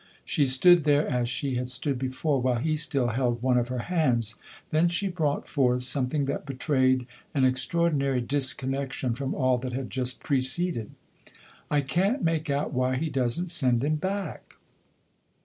She 0.25 0.47
stood 0.47 0.83
there 0.83 1.07
as 1.07 1.29
she 1.29 1.57
had 1.57 1.69
stood 1.69 1.99
before, 1.99 2.41
while 2.41 2.57
he 2.57 2.75
still 2.75 3.09
held 3.09 3.43
one 3.43 3.59
of 3.59 3.67
her 3.67 3.77
hands; 3.85 4.33
then 4.71 4.87
she 4.87 5.07
brought 5.07 5.47
forth 5.47 5.83
some 5.83 6.07
thing 6.07 6.25
that 6.25 6.43
betrayed 6.47 7.05
an 7.35 7.45
extraordinary 7.45 8.19
disconnection 8.19 9.13
from 9.13 9.35
all 9.35 9.59
that 9.59 9.73
had 9.73 9.91
just 9.91 10.23
preceded." 10.23 10.89
I 11.69 11.81
can't 11.81 12.23
make 12.23 12.49
out 12.49 12.73
why 12.73 12.95
he 12.95 13.11
doesn't 13.11 13.51
send 13.51 13.83
him 13.83 13.97
back 13.97 14.55